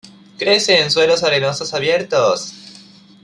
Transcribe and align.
Crece 0.39 0.79
en 0.81 0.89
suelos 0.89 1.21
arenosos 1.23 1.75
abiertos. 1.75 2.55